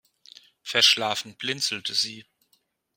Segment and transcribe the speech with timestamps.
[0.63, 2.25] Verschlafen blinzelte sie.